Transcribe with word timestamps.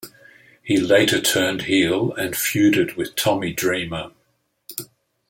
He 0.63 0.77
later 0.77 1.21
turned 1.21 1.65
heel 1.65 2.11
and 2.13 2.33
feuded 2.33 2.95
with 2.95 3.15
Tommy 3.15 3.53
Dreamer. 3.53 4.09